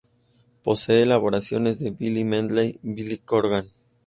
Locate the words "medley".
2.23-2.79